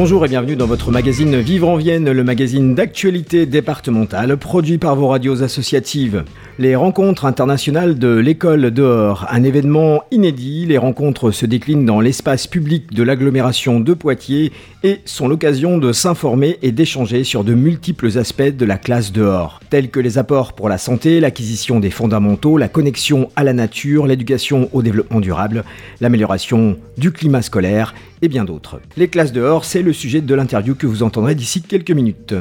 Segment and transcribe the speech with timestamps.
[0.00, 4.94] Bonjour et bienvenue dans votre magazine Vivre en Vienne, le magazine d'actualité départementale produit par
[4.94, 6.22] vos radios associatives.
[6.60, 10.66] Les rencontres internationales de l'école dehors, un événement inédit.
[10.66, 14.52] Les rencontres se déclinent dans l'espace public de l'agglomération de Poitiers
[14.84, 19.58] et sont l'occasion de s'informer et d'échanger sur de multiples aspects de la classe dehors,
[19.68, 24.06] tels que les apports pour la santé, l'acquisition des fondamentaux, la connexion à la nature,
[24.06, 25.64] l'éducation au développement durable,
[26.00, 28.80] l'amélioration du climat scolaire et bien d'autres.
[28.96, 32.34] Les classes dehors, c'est le sujet de l'interview que vous entendrez d'ici quelques minutes.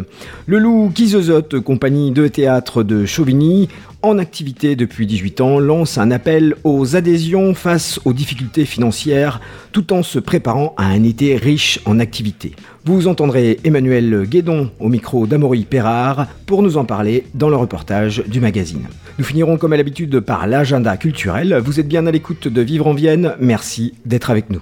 [0.46, 3.70] Le Loup Kizozote, compagnie de théâtre de Chauvigny,
[4.04, 9.92] en activité depuis 18 ans, lance un appel aux adhésions face aux difficultés financières tout
[9.92, 12.54] en se préparant à un été riche en activités.
[12.86, 18.24] Vous entendrez Emmanuel Guédon au micro d'Amaury Perrard pour nous en parler dans le reportage
[18.28, 18.88] du magazine.
[19.18, 21.60] Nous finirons comme à l'habitude par l'agenda culturel.
[21.64, 23.34] Vous êtes bien à l'écoute de Vivre en Vienne.
[23.40, 24.62] Merci d'être avec nous.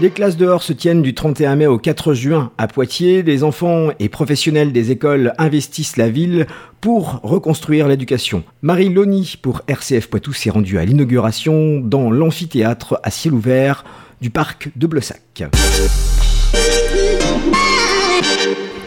[0.00, 3.24] Les classes dehors se tiennent du 31 mai au 4 juin à Poitiers.
[3.24, 6.46] Les enfants et professionnels des écoles investissent la ville
[6.80, 8.44] pour reconstruire l'éducation.
[8.62, 13.84] Marie Loni pour RCF Poitou s'est rendue à l'inauguration dans l'amphithéâtre à ciel ouvert
[14.20, 15.42] du parc de Blessac.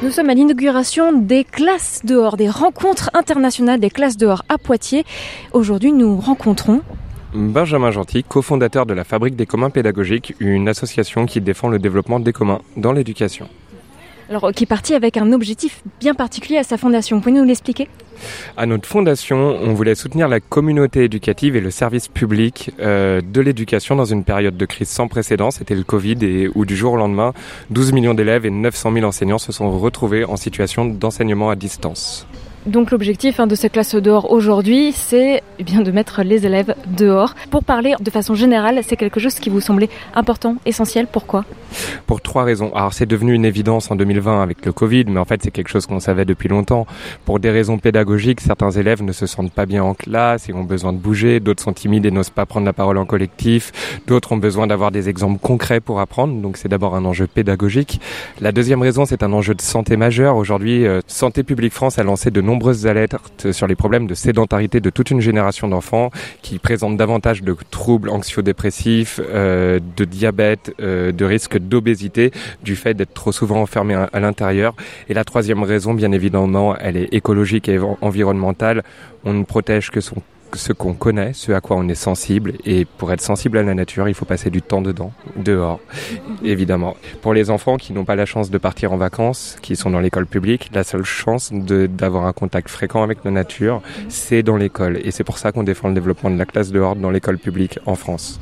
[0.02, 5.03] Nous sommes à l'inauguration des classes dehors, des rencontres internationales des classes dehors à Poitiers.
[5.52, 6.81] Aujourd'hui, nous rencontrons
[7.34, 12.20] Benjamin Gentil, cofondateur de la Fabrique des communs pédagogiques, une association qui défend le développement
[12.20, 13.48] des communs dans l'éducation.
[14.30, 17.18] Alors, qui est parti avec un objectif bien particulier à sa fondation.
[17.18, 17.90] Vous pouvez nous l'expliquer?
[18.56, 23.42] À notre fondation, on voulait soutenir la communauté éducative et le service public euh, de
[23.42, 25.52] l'éducation dans une période de crise sans précédent.
[25.52, 27.34] C'était le Covid et où du jour au lendemain,
[27.72, 32.26] 12 millions d'élèves et 900 000 enseignants se sont retrouvés en situation d'enseignement à distance.
[32.67, 36.76] Donc l'objectif hein, de cette classe dehors aujourd'hui, c'est eh bien de mettre les élèves
[36.86, 37.33] dehors.
[37.49, 41.08] Pour parler de façon générale, c'est quelque chose qui vous semblait important, essentiel.
[41.11, 41.44] Pourquoi?
[42.05, 42.72] Pour trois raisons.
[42.76, 45.70] Alors c'est devenu une évidence en 2020 avec le Covid, mais en fait c'est quelque
[45.70, 46.86] chose qu'on savait depuis longtemps.
[47.26, 50.64] Pour des raisons pédagogiques, certains élèves ne se sentent pas bien en classe et ont
[50.64, 51.39] besoin de bouger.
[51.39, 53.72] D'autres sont timides et n'osent pas prendre la parole en collectif.
[54.05, 56.39] D'autres ont besoin d'avoir des exemples concrets pour apprendre.
[56.39, 57.99] Donc c'est d'abord un enjeu pédagogique.
[58.39, 60.36] La deuxième raison, c'est un enjeu de santé majeur.
[60.36, 64.82] Aujourd'hui, euh, Santé publique France a lancé de nombreuses alertes sur les problèmes de sédentarité
[64.82, 71.14] de toute une génération d'enfants qui présentent davantage de troubles anxio-dépressifs, euh, de diabète, euh,
[71.14, 74.76] de risque d'obésité du fait d'être trop souvent enfermés à, à l'intérieur.
[75.08, 78.84] Et la troisième raison, bien évidemment, elle est écologique et environnementale.
[79.23, 80.16] On ne protège que son
[80.56, 82.54] ce qu'on connaît, ce à quoi on est sensible.
[82.66, 85.80] Et pour être sensible à la nature, il faut passer du temps dedans, dehors,
[86.44, 86.95] évidemment.
[87.22, 90.00] Pour les enfants qui n'ont pas la chance de partir en vacances, qui sont dans
[90.00, 95.00] l'école publique, la seule chance d'avoir un contact fréquent avec la nature, c'est dans l'école.
[95.04, 97.80] Et c'est pour ça qu'on défend le développement de la classe dehors dans l'école publique
[97.86, 98.40] en France.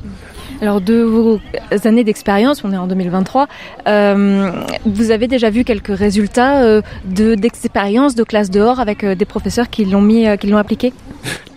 [0.60, 1.40] Alors de vos
[1.84, 3.48] années d'expérience, on est en 2023,
[3.86, 4.50] euh,
[4.84, 9.70] vous avez déjà vu quelques résultats euh, d'expérience de, classe dehors avec euh, des professeurs
[9.70, 10.92] qui l'ont mis, euh, qui l'ont appliqué?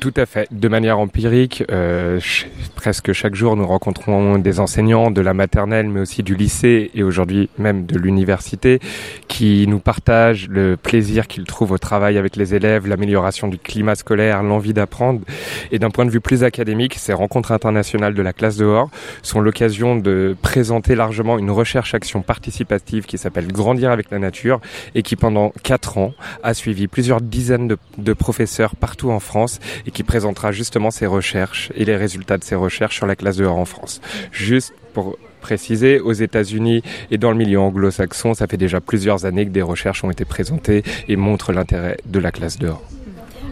[0.04, 0.50] Tout à fait.
[0.52, 2.20] De manière empirique, euh,
[2.76, 7.04] presque chaque jour, nous rencontrons des enseignants de la maternelle, mais aussi du lycée et
[7.04, 8.82] aujourd'hui même de l'université,
[9.30, 13.96] qui nous partagent le plaisir qu'ils trouvent au travail avec les élèves, l'amélioration du climat
[13.96, 15.22] scolaire, l'envie d'apprendre.
[15.72, 18.90] Et d'un point de vue plus académique, ces rencontres internationales de la classe dehors
[19.22, 24.60] sont l'occasion de présenter largement une recherche-action participative qui s'appelle Grandir avec la nature
[24.96, 26.14] et qui pendant quatre ans
[26.44, 31.06] a suivi plusieurs dizaines de, de professeurs partout en France et qui présentera justement ses
[31.06, 34.02] recherches et les résultats de ses recherches sur la classe dehors en France.
[34.32, 36.82] Juste pour préciser, aux États-Unis
[37.12, 40.26] et dans le milieu anglo-saxon, ça fait déjà plusieurs années que des recherches ont été
[40.26, 42.82] présentées et montrent l'intérêt de la classe dehors.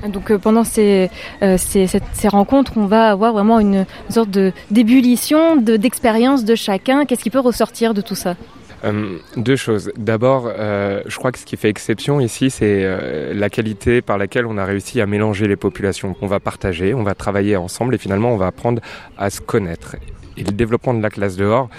[0.08, 1.10] Donc euh, pendant ces,
[1.44, 4.30] euh, ces, rencontres, on va avoir vraiment une sorte
[4.72, 7.06] d'ébullition de, d'expérience de, de chacun.
[7.06, 8.36] Qu'est-ce qui peut ressortir de tout ça?
[8.84, 9.92] Euh, deux choses.
[9.98, 14.18] D'abord, euh, je crois que ce qui fait exception ici, c'est euh, la qualité par
[14.18, 16.16] laquelle on a réussi à mélanger les populations.
[16.22, 18.82] On va partager, on va travailler ensemble et finalement on va apprendre
[19.18, 19.96] à se connaître.
[20.38, 21.70] Et le développement de la classe dehors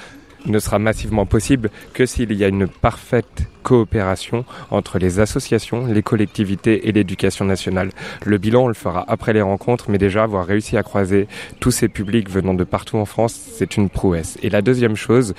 [0.46, 6.02] ne sera massivement possible que s'il y a une parfaite coopération entre les associations, les
[6.02, 7.90] collectivités et l'éducation nationale.
[8.24, 11.28] Le bilan, on le fera après les rencontres, mais déjà avoir réussi à croiser
[11.60, 14.36] tous ces publics venant de partout en France, c'est une prouesse.
[14.42, 15.34] Et la deuxième chose,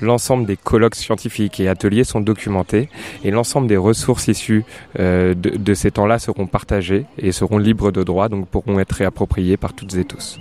[0.00, 2.88] l'ensemble des colloques scientifiques et ateliers sont documentés
[3.24, 4.64] et l'ensemble des ressources issues
[4.98, 9.56] euh, de, ces temps-là seront partagées et seront libres de droit, donc pourront être réappropriées
[9.56, 10.38] par toutes et tous.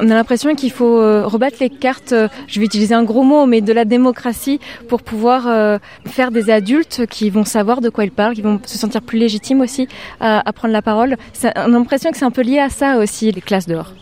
[0.00, 3.24] On a l'impression qu'il faut euh, rebattre les cartes, euh, je vais utiliser un gros
[3.24, 8.04] mot, mais de la démocratie pour pouvoir faire des adultes qui vont savoir de quoi
[8.04, 9.88] ils parlent, qui vont se sentir plus légitimes aussi
[10.20, 11.16] à, à prendre la parole.
[11.44, 13.92] On a l'impression que c'est un peu lié à ça aussi, les classes dehors.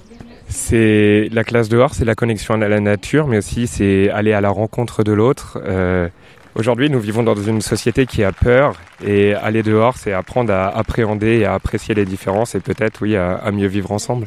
[0.59, 4.41] C'est la classe dehors, c'est la connexion à la nature, mais aussi c'est aller à
[4.41, 5.61] la rencontre de l'autre.
[5.65, 6.09] Euh,
[6.55, 8.77] Aujourd'hui, nous vivons dans une société qui a peur
[9.07, 13.15] et aller dehors, c'est apprendre à appréhender et à apprécier les différences et peut-être, oui,
[13.15, 14.27] à, à, mieux vivre ensemble.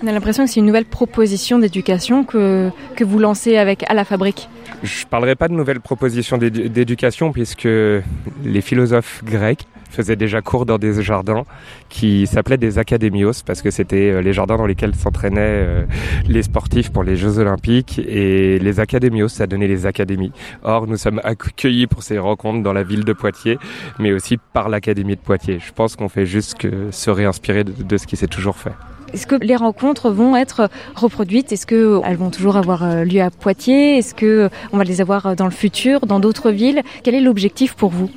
[0.00, 3.94] On a l'impression que c'est une nouvelle proposition d'éducation que, que vous lancez avec à
[3.94, 4.48] la fabrique.
[4.84, 10.66] Je ne parlerai pas de nouvelle proposition d'éducation puisque les philosophes grecs faisaient déjà cours
[10.66, 11.44] dans des jardins
[11.88, 15.84] qui s'appelaient des académios parce que c'était euh, les jardins dans lesquels s'entraînaient euh,
[16.28, 20.32] les sportifs pour les Jeux Olympiques et les académios, ça donnait les académies.
[20.62, 23.58] Or, nous sommes accueillis pour ces rencontres dans la ville de Poitiers,
[23.98, 25.58] mais aussi par l'Académie de Poitiers.
[25.58, 28.72] Je pense qu'on fait juste que se réinspirer de, de ce qui s'est toujours fait.
[29.12, 31.50] Est-ce que les rencontres vont être reproduites?
[31.50, 33.98] Est-ce qu'elles vont toujours avoir lieu à Poitiers?
[33.98, 36.82] Est-ce qu'on va les avoir dans le futur, dans d'autres villes?
[37.02, 38.08] Quel est l'objectif pour vous?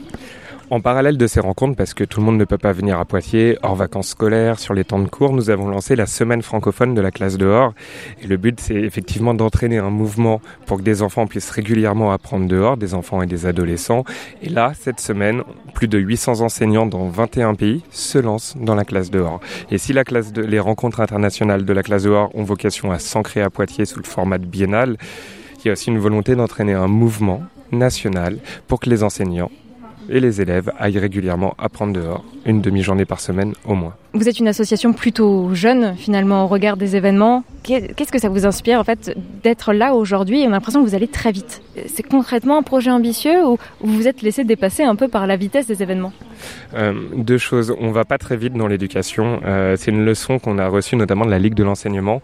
[0.73, 3.05] En parallèle de ces rencontres, parce que tout le monde ne peut pas venir à
[3.05, 6.95] Poitiers, hors vacances scolaires, sur les temps de cours, nous avons lancé la semaine francophone
[6.95, 7.75] de la classe dehors.
[8.23, 12.47] Et le but, c'est effectivement d'entraîner un mouvement pour que des enfants puissent régulièrement apprendre
[12.47, 14.03] dehors, des enfants et des adolescents.
[14.41, 15.43] Et là, cette semaine,
[15.75, 19.41] plus de 800 enseignants dans 21 pays se lancent dans la classe dehors.
[19.69, 22.97] Et si la classe de, les rencontres internationales de la classe dehors ont vocation à
[22.97, 24.97] s'ancrer à Poitiers sous le format biennal,
[25.59, 29.51] il y a aussi une volonté d'entraîner un mouvement national pour que les enseignants
[30.09, 33.95] et les élèves aillent régulièrement apprendre dehors, une demi-journée par semaine au moins.
[34.15, 37.43] Vous êtes une association plutôt jeune finalement au regard des événements.
[37.63, 40.43] Qu'est-ce que ça vous inspire en fait d'être là aujourd'hui?
[40.45, 41.63] On a l'impression que vous allez très vite.
[41.87, 45.35] C'est concrètement un projet ambitieux ou vous vous êtes laissé dépasser un peu par la
[45.35, 46.13] vitesse des événements?
[46.75, 47.73] Euh, Deux choses.
[47.79, 49.41] On va pas très vite dans l'éducation.
[49.45, 52.21] Euh, C'est une leçon qu'on a reçue notamment de la Ligue de l'enseignement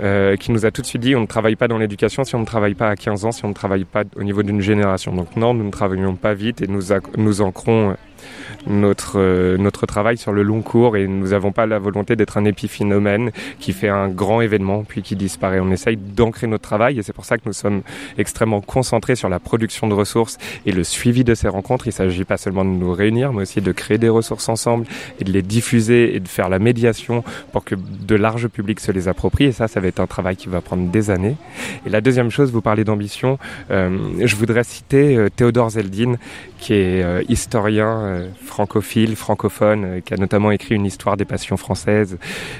[0.00, 2.34] euh, qui nous a tout de suite dit on ne travaille pas dans l'éducation si
[2.34, 4.60] on ne travaille pas à 15 ans, si on ne travaille pas au niveau d'une
[4.60, 5.14] génération.
[5.14, 6.82] Donc non, nous ne travaillons pas vite et nous,
[7.16, 7.94] nous ancrons
[8.66, 12.36] notre, euh, notre travail sur le long cours et nous n'avons pas la volonté d'être
[12.36, 15.60] un épiphénomène qui fait un grand événement puis qui disparaît.
[15.60, 17.82] On essaye d'ancrer notre travail et c'est pour ça que nous sommes
[18.18, 21.86] extrêmement concentrés sur la production de ressources et le suivi de ces rencontres.
[21.86, 24.86] Il ne s'agit pas seulement de nous réunir, mais aussi de créer des ressources ensemble
[25.20, 28.92] et de les diffuser et de faire la médiation pour que de larges publics se
[28.92, 29.46] les approprient.
[29.46, 31.36] Et ça, ça va être un travail qui va prendre des années.
[31.86, 33.38] Et la deuxième chose, vous parlez d'ambition.
[33.70, 36.14] Euh, je voudrais citer euh, Théodore Zeldin,
[36.58, 41.24] qui est euh, historien euh, francophile, francophone, euh, qui a notamment écrit une histoire des
[41.24, 42.18] passions françaises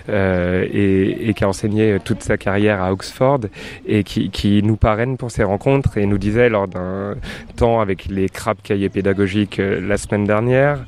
[0.09, 3.41] euh, et, qui a enseigné toute sa carrière à Oxford
[3.87, 7.17] et qui, qui nous parraine pour ces rencontres et nous disait lors d'un
[7.57, 10.85] temps avec les crabes cahiers pédagogiques la semaine dernière,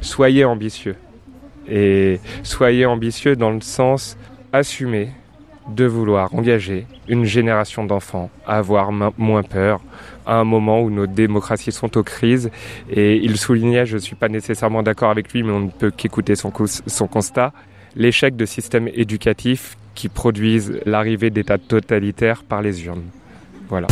[0.00, 0.96] soyez ambitieux.
[1.68, 4.16] Et soyez ambitieux dans le sens
[4.52, 5.10] assumer
[5.68, 9.80] de vouloir engager une génération d'enfants à avoir moins peur
[10.26, 12.50] à un moment où nos démocraties sont aux crises.
[12.90, 15.90] Et il soulignait, je ne suis pas nécessairement d'accord avec lui, mais on ne peut
[15.90, 17.52] qu'écouter son, constat,
[17.96, 23.04] l'échec de systèmes éducatifs qui produisent l'arrivée d'états totalitaires par les urnes.
[23.68, 23.88] Voilà.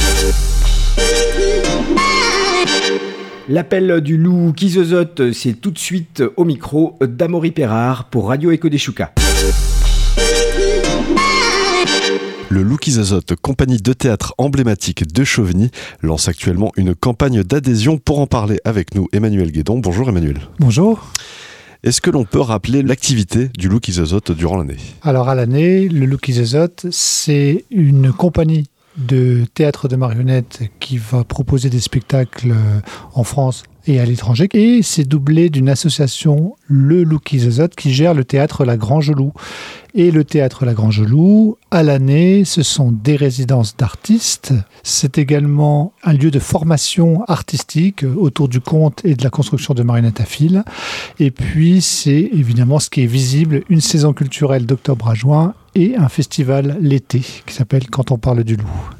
[3.48, 4.70] L'appel du loup qui
[5.32, 9.12] c'est tout de suite au micro d'Amaury Perrard pour Radio Echo des Choucas.
[12.52, 15.70] Le Loukies Azote, compagnie de théâtre emblématique de Chauvigny,
[16.02, 17.96] lance actuellement une campagne d'adhésion.
[17.96, 19.78] Pour en parler avec nous, Emmanuel Guédon.
[19.78, 20.40] Bonjour Emmanuel.
[20.58, 21.12] Bonjour.
[21.84, 24.78] Est-ce que l'on peut rappeler l'activité du Loukies Azote durant l'année?
[25.02, 28.66] Alors à l'année, le Loukies Azote, c'est une compagnie
[28.96, 32.52] de théâtre de marionnettes qui va proposer des spectacles
[33.14, 34.48] en France et à l'étranger.
[34.52, 39.32] Et c'est doublé d'une association, le Loukies Azote, qui gère le théâtre La Grange Loup.
[39.94, 44.54] Et le théâtre La Grange Loup, à l'année, ce sont des résidences d'artistes.
[44.84, 49.82] C'est également un lieu de formation artistique autour du conte et de la construction de
[49.82, 50.62] marionnettes à fil.
[51.18, 55.96] Et puis, c'est évidemment ce qui est visible, une saison culturelle d'octobre à juin et
[55.96, 58.90] un festival l'été qui s'appelle Quand on parle du loup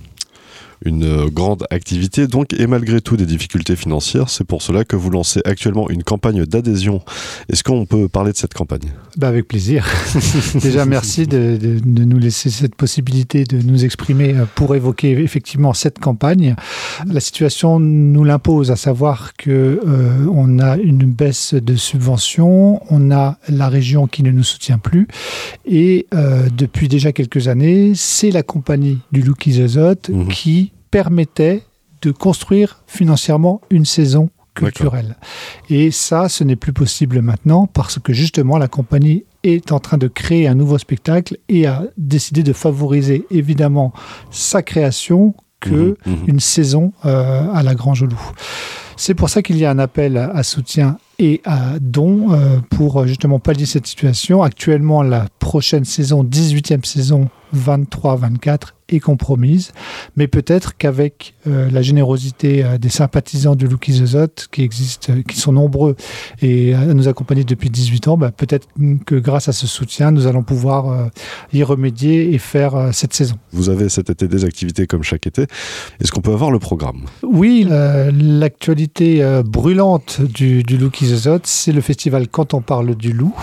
[0.84, 4.28] une grande activité donc et malgré tout des difficultés financières.
[4.30, 7.02] C'est pour cela que vous lancez actuellement une campagne d'adhésion.
[7.50, 8.92] Est-ce qu'on peut parler de cette campagne?
[9.16, 9.86] Bah Avec plaisir.
[10.54, 15.74] Déjà merci de, de, de, nous laisser cette possibilité de nous exprimer pour évoquer effectivement
[15.74, 16.54] cette campagne.
[17.06, 23.10] La situation nous l'impose, à savoir que euh, on a une baisse de subventions, on
[23.10, 25.08] a la région qui ne nous soutient plus
[25.66, 30.28] et euh, depuis déjà quelques années, c'est la compagnie du Loukies Azote mmh.
[30.28, 31.62] qui permettait
[32.02, 35.16] de construire financièrement une saison culturelle.
[35.68, 39.96] Et ça, ce n'est plus possible maintenant parce que justement la compagnie est en train
[39.96, 43.92] de créer un nouveau spectacle et a décidé de favoriser évidemment
[44.30, 46.24] sa création que Mhm, mhm.
[46.26, 48.32] une saison euh, à la Grange Loup.
[48.96, 53.00] C'est pour ça qu'il y a un appel à soutien et à dons euh, pour
[53.00, 54.42] euh, justement pallier cette situation.
[54.42, 59.72] Actuellement, la prochaine saison, 18e saison 23-24, est compromise,
[60.16, 65.22] mais peut-être qu'avec euh, la générosité euh, des sympathisants de Lucky Zot, qui existent, euh,
[65.22, 65.96] qui sont nombreux
[66.42, 68.68] et nous accompagnent depuis 18 ans, bah, peut-être
[69.06, 71.10] que grâce à ce soutien, nous allons pouvoir
[71.52, 73.36] y remédier et faire cette saison.
[73.52, 75.42] Vous avez cet été des activités comme chaque été.
[76.00, 77.04] Est-ce qu'on peut avoir le programme?
[77.22, 83.36] Oui, l'actualité brûlante du, du zozote, c'est le festival Quand on parle du loup,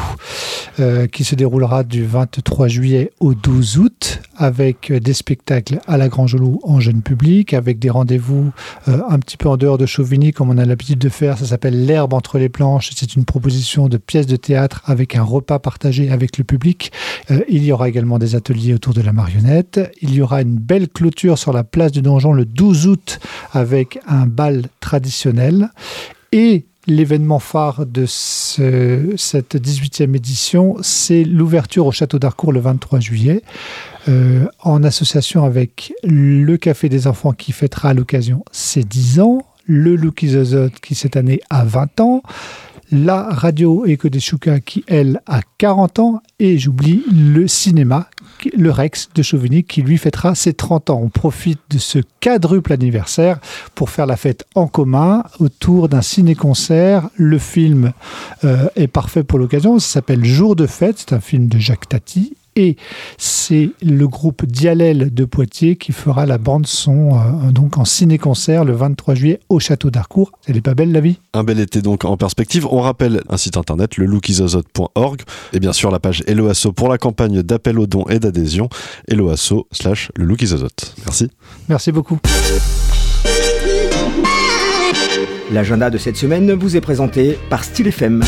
[1.12, 6.36] qui se déroulera du 23 juillet au 12 août, avec des spectacles à la Grange
[6.36, 8.52] Loup en jeune public, avec des rendez-vous
[8.88, 11.38] euh, un petit peu en dehors de Chauvigny, comme on a l'habitude de faire.
[11.38, 12.92] Ça s'appelle L'herbe entre les planches.
[12.96, 16.92] C'est une proposition de pièces de théâtre avec un repas partagé avec le public.
[17.32, 19.80] Euh, il y aura également des ateliers autour de la marionnette.
[20.02, 23.20] Il y aura une belle clôture sur la place du donjon le 12 août
[23.54, 25.70] avec un bal traditionnel.
[26.32, 33.00] Et l'événement phare de ce- cette 18e édition, c'est l'ouverture au château d'Harcourt le 23
[33.00, 33.42] juillet,
[34.08, 39.40] euh, en association avec le Café des Enfants qui fêtera à l'occasion ses 10 ans,
[39.66, 42.24] le Lucky Zozote qui cette année a 20 ans,
[42.92, 48.10] la radio Eco des Chouka qui elle a 40 ans et j'oublie le cinéma,
[48.56, 51.02] le Rex de Chauvigny qui lui fêtera ses 30 ans.
[51.04, 53.40] On profite de ce quadruple anniversaire
[53.76, 57.10] pour faire la fête en commun autour d'un ciné-concert.
[57.16, 57.92] Le film
[58.44, 61.90] euh, est parfait pour l'occasion, ça s'appelle Jour de fête, c'est un film de Jacques
[61.90, 62.36] Tati.
[62.58, 62.76] Et
[63.20, 68.66] c'est le groupe Dialel de Poitiers qui fera la bande son euh, donc en ciné-concert
[68.66, 70.32] le 23 juillet au château d'Harcourt.
[70.48, 71.20] Elle est pas belle la vie?
[71.36, 72.66] Un bel été donc en perspective.
[72.66, 75.22] On rappelle un site internet, le lookizozote.org
[75.54, 78.70] et bien sûr la page Helloasso pour la campagne d'appel aux dons et d'adhésion.
[79.08, 80.36] Helloasso slash le.
[81.06, 81.30] Merci.
[81.70, 82.20] Merci beaucoup.
[85.52, 88.24] L'agenda de cette semaine vous est présenté par Style FM.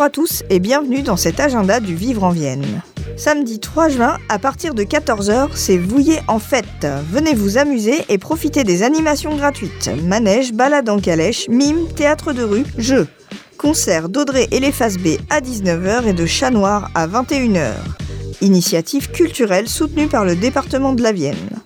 [0.00, 2.80] Bonjour à tous et bienvenue dans cet agenda du Vivre en Vienne.
[3.18, 6.86] Samedi 3 juin, à partir de 14h, c'est Vouillé en fête.
[7.12, 9.90] Venez vous amuser et profiter des animations gratuites.
[10.04, 13.08] Manège, balade en calèche, mime, théâtre de rue, jeux.
[13.58, 17.72] Concert d'Audrey et les Faces B à 19h et de Chat Noir à 21h.
[18.40, 21.60] Initiative culturelle soutenue par le département de la Vienne.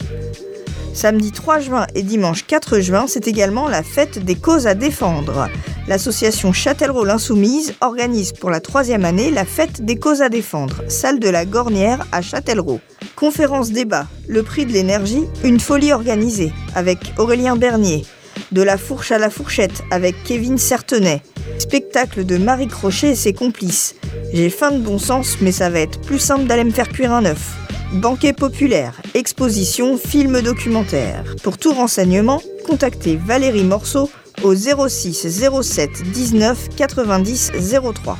[0.92, 5.48] Samedi 3 juin et dimanche 4 juin, c'est également la fête des causes à défendre.
[5.86, 11.20] L'association Châtellerault l'Insoumise organise pour la troisième année la fête des causes à défendre, salle
[11.20, 12.80] de la Gornière à Châtellerault.
[13.16, 18.06] Conférence débat, le prix de l'énergie, une folie organisée, avec Aurélien Bernier.
[18.50, 21.22] De la fourche à la fourchette, avec Kevin Certenay.
[21.58, 23.94] Spectacle de Marie Crochet et ses complices.
[24.32, 27.12] J'ai faim de bon sens, mais ça va être plus simple d'aller me faire cuire
[27.12, 27.56] un œuf.
[27.92, 31.24] Banquet populaire, exposition, film documentaire.
[31.42, 34.10] Pour tout renseignement, contactez Valérie Morceau
[34.44, 37.52] au 06 07 19 90
[37.94, 38.18] 03.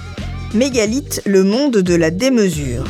[0.55, 2.85] Mégalith, le monde de la démesure.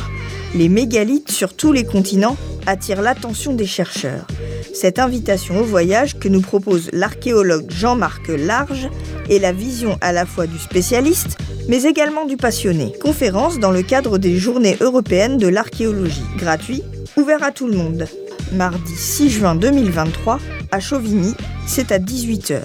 [0.55, 2.37] Les mégalithes sur tous les continents
[2.67, 4.27] attirent l'attention des chercheurs.
[4.73, 8.89] Cette invitation au voyage que nous propose l'archéologue Jean-Marc Large
[9.29, 11.37] est la vision à la fois du spécialiste,
[11.69, 12.93] mais également du passionné.
[13.03, 16.23] Conférence dans le cadre des Journées européennes de l'archéologie.
[16.39, 16.83] Gratuit,
[17.17, 18.07] ouvert à tout le monde.
[18.53, 20.39] Mardi 6 juin 2023,
[20.71, 21.35] à Chauvigny,
[21.67, 22.61] c'est à 18h.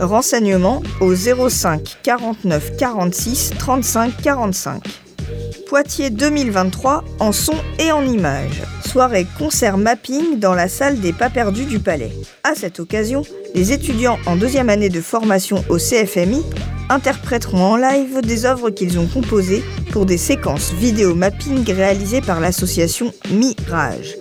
[0.00, 4.82] Renseignements au 05 49 46 35 45.
[5.66, 8.62] Poitiers 2023 en son et en images.
[8.86, 12.12] Soirée concert mapping dans la salle des pas perdus du Palais.
[12.44, 13.22] À cette occasion,
[13.54, 16.42] les étudiants en deuxième année de formation au CFMI
[16.90, 22.40] interpréteront en live des œuvres qu'ils ont composées pour des séquences vidéo mapping réalisées par
[22.40, 24.16] l'association Mirage.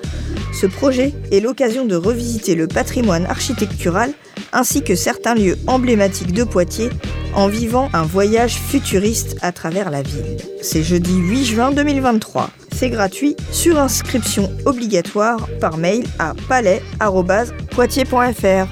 [0.51, 4.11] Ce projet est l'occasion de revisiter le patrimoine architectural
[4.53, 6.89] ainsi que certains lieux emblématiques de Poitiers
[7.33, 10.37] en vivant un voyage futuriste à travers la ville.
[10.61, 12.49] C'est jeudi 8 juin 2023.
[12.75, 18.67] C'est gratuit, sur inscription obligatoire par mail à palais.poitiers.fr.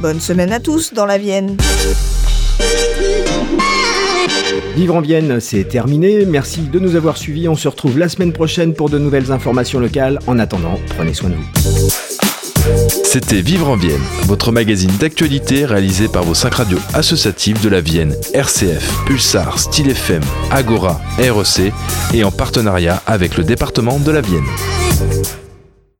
[0.00, 1.56] Bonne semaine à tous dans la Vienne.
[4.76, 6.24] Vivre en Vienne, c'est terminé.
[6.26, 7.48] Merci de nous avoir suivis.
[7.48, 10.18] On se retrouve la semaine prochaine pour de nouvelles informations locales.
[10.26, 11.90] En attendant, prenez soin de vous.
[13.04, 17.80] C'était Vivre en Vienne, votre magazine d'actualité réalisé par vos cinq radios associatives de la
[17.80, 21.72] Vienne, RCF, Pulsar, Style FM, Agora, REC
[22.12, 24.44] et en partenariat avec le département de la Vienne.